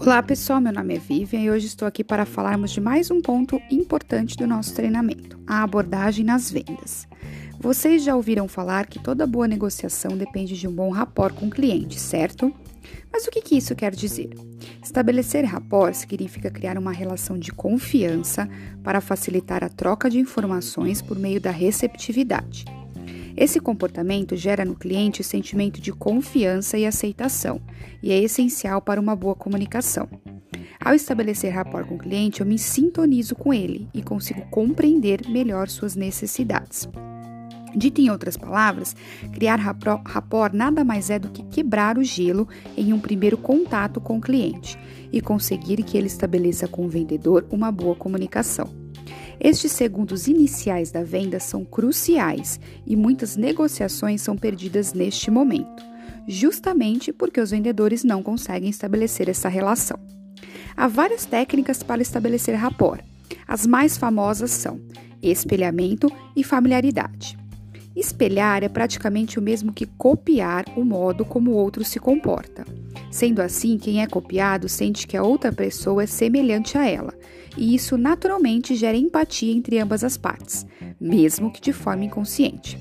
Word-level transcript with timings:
Olá 0.00 0.22
pessoal, 0.22 0.58
meu 0.58 0.72
nome 0.72 0.94
é 0.94 0.98
Vivian 0.98 1.40
e 1.40 1.50
hoje 1.50 1.66
estou 1.66 1.86
aqui 1.86 2.02
para 2.02 2.24
falarmos 2.24 2.70
de 2.70 2.80
mais 2.80 3.10
um 3.10 3.20
ponto 3.20 3.60
importante 3.70 4.38
do 4.38 4.46
nosso 4.46 4.74
treinamento: 4.74 5.38
a 5.46 5.62
abordagem 5.62 6.24
nas 6.24 6.50
vendas. 6.50 7.06
Vocês 7.60 8.02
já 8.02 8.16
ouviram 8.16 8.48
falar 8.48 8.86
que 8.86 8.98
toda 8.98 9.26
boa 9.26 9.46
negociação 9.46 10.16
depende 10.16 10.58
de 10.58 10.66
um 10.66 10.72
bom 10.72 10.88
rapport 10.90 11.34
com 11.34 11.48
o 11.48 11.50
cliente, 11.50 12.00
certo? 12.00 12.50
Mas 13.12 13.26
o 13.26 13.30
que, 13.30 13.42
que 13.42 13.56
isso 13.58 13.76
quer 13.76 13.94
dizer? 13.94 14.30
Estabelecer 14.82 15.44
rapport 15.44 15.92
significa 15.92 16.50
criar 16.50 16.78
uma 16.78 16.92
relação 16.92 17.38
de 17.38 17.52
confiança 17.52 18.48
para 18.82 19.02
facilitar 19.02 19.62
a 19.62 19.68
troca 19.68 20.08
de 20.08 20.18
informações 20.18 21.02
por 21.02 21.18
meio 21.18 21.38
da 21.38 21.50
receptividade. 21.50 22.64
Esse 23.40 23.60
comportamento 23.60 24.34
gera 24.34 24.64
no 24.64 24.74
cliente 24.74 25.20
o 25.20 25.24
sentimento 25.24 25.80
de 25.80 25.92
confiança 25.92 26.76
e 26.76 26.84
aceitação, 26.84 27.60
e 28.02 28.10
é 28.10 28.18
essencial 28.18 28.82
para 28.82 29.00
uma 29.00 29.14
boa 29.14 29.36
comunicação. 29.36 30.08
Ao 30.84 30.92
estabelecer 30.92 31.52
rapport 31.52 31.86
com 31.86 31.94
o 31.94 31.98
cliente, 31.98 32.40
eu 32.40 32.46
me 32.46 32.58
sintonizo 32.58 33.36
com 33.36 33.54
ele 33.54 33.88
e 33.94 34.02
consigo 34.02 34.42
compreender 34.50 35.20
melhor 35.28 35.68
suas 35.68 35.94
necessidades. 35.94 36.88
Dito 37.76 38.00
em 38.00 38.10
outras 38.10 38.36
palavras, 38.36 38.96
criar 39.32 39.60
rapport 39.60 40.52
nada 40.52 40.82
mais 40.82 41.08
é 41.08 41.20
do 41.20 41.28
que 41.28 41.44
quebrar 41.44 41.96
o 41.96 42.02
gelo 42.02 42.48
em 42.76 42.92
um 42.92 42.98
primeiro 42.98 43.38
contato 43.38 44.00
com 44.00 44.18
o 44.18 44.20
cliente 44.20 44.76
e 45.12 45.20
conseguir 45.20 45.84
que 45.84 45.96
ele 45.96 46.08
estabeleça 46.08 46.66
com 46.66 46.86
o 46.86 46.88
vendedor 46.88 47.46
uma 47.52 47.70
boa 47.70 47.94
comunicação. 47.94 48.87
Estes 49.40 49.70
segundos 49.70 50.26
iniciais 50.26 50.90
da 50.90 51.04
venda 51.04 51.38
são 51.38 51.64
cruciais 51.64 52.58
e 52.84 52.96
muitas 52.96 53.36
negociações 53.36 54.20
são 54.20 54.36
perdidas 54.36 54.92
neste 54.92 55.30
momento, 55.30 55.84
justamente 56.26 57.12
porque 57.12 57.40
os 57.40 57.52
vendedores 57.52 58.02
não 58.02 58.22
conseguem 58.22 58.68
estabelecer 58.68 59.28
essa 59.28 59.48
relação. 59.48 59.98
Há 60.76 60.88
várias 60.88 61.24
técnicas 61.24 61.82
para 61.82 62.02
estabelecer 62.02 62.56
rapport. 62.56 63.00
As 63.46 63.66
mais 63.66 63.96
famosas 63.96 64.50
são 64.50 64.80
espelhamento 65.22 66.10
e 66.34 66.42
familiaridade. 66.42 67.37
Espelhar 67.98 68.62
é 68.62 68.68
praticamente 68.68 69.40
o 69.40 69.42
mesmo 69.42 69.72
que 69.72 69.84
copiar 69.84 70.64
o 70.76 70.84
modo 70.84 71.24
como 71.24 71.50
o 71.50 71.54
outro 71.54 71.84
se 71.84 71.98
comporta. 71.98 72.64
Sendo 73.10 73.42
assim, 73.42 73.76
quem 73.76 74.00
é 74.00 74.06
copiado 74.06 74.68
sente 74.68 75.04
que 75.04 75.16
a 75.16 75.22
outra 75.24 75.52
pessoa 75.52 76.04
é 76.04 76.06
semelhante 76.06 76.78
a 76.78 76.88
ela, 76.88 77.12
e 77.56 77.74
isso 77.74 77.98
naturalmente 77.98 78.76
gera 78.76 78.96
empatia 78.96 79.52
entre 79.52 79.80
ambas 79.80 80.04
as 80.04 80.16
partes, 80.16 80.64
mesmo 81.00 81.50
que 81.50 81.60
de 81.60 81.72
forma 81.72 82.04
inconsciente. 82.04 82.78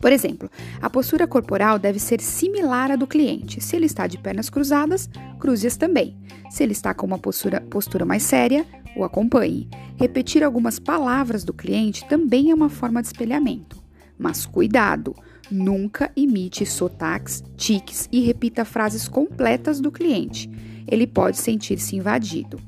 Por 0.00 0.10
exemplo, 0.10 0.50
a 0.82 0.90
postura 0.90 1.24
corporal 1.24 1.78
deve 1.78 2.00
ser 2.00 2.20
similar 2.20 2.90
à 2.90 2.96
do 2.96 3.06
cliente. 3.06 3.60
Se 3.60 3.76
ele 3.76 3.86
está 3.86 4.08
de 4.08 4.18
pernas 4.18 4.50
cruzadas, 4.50 5.08
cruze-as 5.38 5.76
também. 5.76 6.16
Se 6.50 6.64
ele 6.64 6.72
está 6.72 6.92
com 6.92 7.06
uma 7.06 7.18
postura, 7.18 7.60
postura 7.60 8.04
mais 8.04 8.24
séria, 8.24 8.66
o 8.96 9.04
acompanhe. 9.04 9.68
Repetir 9.96 10.42
algumas 10.42 10.80
palavras 10.80 11.44
do 11.44 11.52
cliente 11.52 12.04
também 12.08 12.50
é 12.50 12.54
uma 12.54 12.68
forma 12.68 13.00
de 13.00 13.06
espelhamento. 13.06 13.87
Mas 14.18 14.44
cuidado! 14.44 15.14
Nunca 15.50 16.10
imite 16.14 16.66
sotaques, 16.66 17.42
tiques 17.56 18.08
e 18.12 18.20
repita 18.20 18.64
frases 18.64 19.08
completas 19.08 19.80
do 19.80 19.90
cliente. 19.90 20.50
Ele 20.86 21.06
pode 21.06 21.38
sentir-se 21.38 21.96
invadido. 21.96 22.60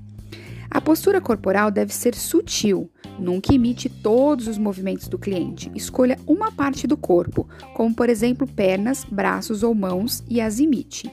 A 0.71 0.81
postura 0.81 1.21
corporal 1.21 1.71
deve 1.71 1.93
ser 1.93 2.15
sutil. 2.15 2.89
Nunca 3.19 3.53
imite 3.53 3.89
todos 3.89 4.47
os 4.47 4.56
movimentos 4.56 5.09
do 5.09 5.19
cliente. 5.19 5.71
Escolha 5.75 6.17
uma 6.27 6.53
parte 6.53 6.87
do 6.87 6.97
corpo, 6.97 7.48
como 7.75 7.95
por 7.95 8.09
exemplo 8.09 8.47
pernas, 8.47 9.05
braços 9.05 9.62
ou 9.62 9.75
mãos, 9.75 10.23
e 10.28 10.41
as 10.41 10.61
imite. 10.61 11.11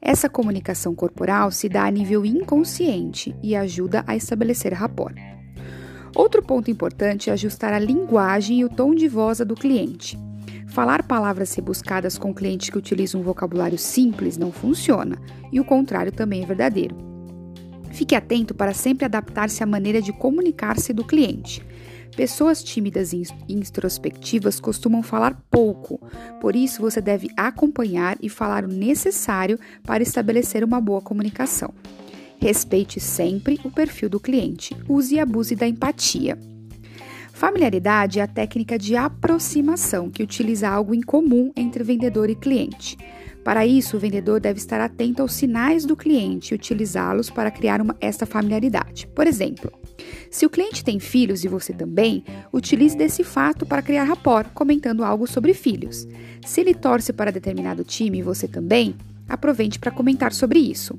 Essa 0.00 0.28
comunicação 0.28 0.94
corporal 0.94 1.50
se 1.50 1.68
dá 1.68 1.86
a 1.86 1.90
nível 1.90 2.24
inconsciente 2.24 3.34
e 3.42 3.56
ajuda 3.56 4.04
a 4.06 4.14
estabelecer 4.14 4.72
rapport. 4.72 5.16
Outro 6.14 6.42
ponto 6.42 6.70
importante 6.70 7.28
é 7.28 7.32
ajustar 7.32 7.72
a 7.72 7.78
linguagem 7.78 8.60
e 8.60 8.64
o 8.64 8.68
tom 8.68 8.94
de 8.94 9.08
voz 9.08 9.38
do 9.40 9.56
cliente. 9.56 10.16
Falar 10.68 11.02
palavras 11.02 11.52
rebuscadas 11.54 12.16
com 12.16 12.32
clientes 12.32 12.70
que 12.70 12.78
utilizam 12.78 13.20
um 13.20 13.24
vocabulário 13.24 13.78
simples 13.78 14.36
não 14.36 14.52
funciona, 14.52 15.18
e 15.52 15.58
o 15.58 15.64
contrário 15.64 16.12
também 16.12 16.42
é 16.42 16.46
verdadeiro. 16.46 16.96
Fique 17.92 18.14
atento 18.14 18.54
para 18.54 18.74
sempre 18.74 19.04
adaptar-se 19.04 19.62
à 19.62 19.66
maneira 19.66 20.00
de 20.00 20.12
comunicar-se 20.12 20.92
do 20.92 21.04
cliente. 21.04 21.64
Pessoas 22.16 22.62
tímidas 22.62 23.12
e 23.12 23.24
introspectivas 23.48 24.60
costumam 24.60 25.02
falar 25.02 25.40
pouco, 25.50 26.00
por 26.40 26.54
isso 26.54 26.80
você 26.80 27.00
deve 27.00 27.28
acompanhar 27.36 28.16
e 28.20 28.28
falar 28.28 28.64
o 28.64 28.68
necessário 28.68 29.58
para 29.82 30.02
estabelecer 30.02 30.62
uma 30.62 30.80
boa 30.80 31.00
comunicação. 31.00 31.74
Respeite 32.44 33.00
sempre 33.00 33.58
o 33.64 33.70
perfil 33.70 34.10
do 34.10 34.20
cliente, 34.20 34.76
use 34.86 35.14
e 35.14 35.18
abuse 35.18 35.56
da 35.56 35.66
empatia. 35.66 36.38
Familiaridade 37.32 38.20
é 38.20 38.22
a 38.22 38.26
técnica 38.26 38.78
de 38.78 38.94
aproximação 38.94 40.10
que 40.10 40.22
utiliza 40.22 40.68
algo 40.68 40.94
em 40.94 41.00
comum 41.00 41.50
entre 41.56 41.82
vendedor 41.82 42.28
e 42.28 42.34
cliente. 42.34 42.98
Para 43.42 43.66
isso, 43.66 43.96
o 43.96 43.98
vendedor 43.98 44.40
deve 44.40 44.58
estar 44.58 44.78
atento 44.78 45.22
aos 45.22 45.32
sinais 45.32 45.86
do 45.86 45.96
cliente 45.96 46.52
e 46.52 46.54
utilizá-los 46.54 47.30
para 47.30 47.50
criar 47.50 47.80
uma, 47.80 47.96
esta 47.98 48.26
familiaridade. 48.26 49.06
Por 49.06 49.26
exemplo, 49.26 49.72
se 50.30 50.44
o 50.44 50.50
cliente 50.50 50.84
tem 50.84 51.00
filhos 51.00 51.44
e 51.44 51.48
você 51.48 51.72
também, 51.72 52.22
utilize 52.52 52.94
desse 52.94 53.24
fato 53.24 53.64
para 53.64 53.80
criar 53.80 54.04
rapport, 54.04 54.50
comentando 54.52 55.02
algo 55.02 55.26
sobre 55.26 55.54
filhos. 55.54 56.06
Se 56.44 56.60
ele 56.60 56.74
torce 56.74 57.10
para 57.10 57.32
determinado 57.32 57.84
time 57.84 58.18
e 58.18 58.22
você 58.22 58.46
também, 58.46 58.94
aproveite 59.26 59.78
para 59.78 59.90
comentar 59.90 60.30
sobre 60.30 60.58
isso. 60.58 60.94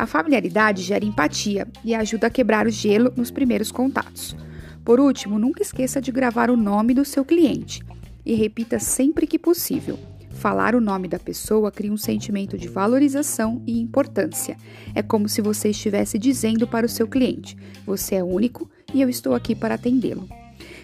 A 0.00 0.06
familiaridade 0.06 0.82
gera 0.82 1.04
empatia 1.04 1.68
e 1.84 1.94
ajuda 1.94 2.28
a 2.28 2.30
quebrar 2.30 2.66
o 2.66 2.70
gelo 2.70 3.12
nos 3.14 3.30
primeiros 3.30 3.70
contatos. 3.70 4.34
Por 4.82 4.98
último, 4.98 5.38
nunca 5.38 5.60
esqueça 5.60 6.00
de 6.00 6.10
gravar 6.10 6.48
o 6.48 6.56
nome 6.56 6.94
do 6.94 7.04
seu 7.04 7.22
cliente 7.22 7.82
e 8.24 8.32
repita 8.32 8.78
sempre 8.78 9.26
que 9.26 9.38
possível. 9.38 9.98
Falar 10.30 10.74
o 10.74 10.80
nome 10.80 11.06
da 11.06 11.18
pessoa 11.18 11.70
cria 11.70 11.92
um 11.92 11.98
sentimento 11.98 12.56
de 12.56 12.66
valorização 12.66 13.62
e 13.66 13.78
importância. 13.78 14.56
É 14.94 15.02
como 15.02 15.28
se 15.28 15.42
você 15.42 15.68
estivesse 15.68 16.18
dizendo 16.18 16.66
para 16.66 16.86
o 16.86 16.88
seu 16.88 17.06
cliente: 17.06 17.54
Você 17.84 18.14
é 18.14 18.24
único 18.24 18.70
e 18.94 19.02
eu 19.02 19.08
estou 19.10 19.34
aqui 19.34 19.54
para 19.54 19.74
atendê-lo. 19.74 20.26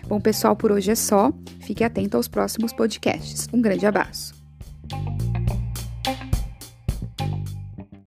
Bom, 0.07 0.21
pessoal, 0.21 0.55
por 0.55 0.71
hoje 0.71 0.91
é 0.91 0.95
só. 0.95 1.33
Fique 1.61 1.83
atento 1.83 2.19
aos 2.19 2.29
próximos 2.29 2.71
podcasts. 2.71 3.49
Um 3.51 3.63
grande 3.63 3.87
abraço. 3.87 4.46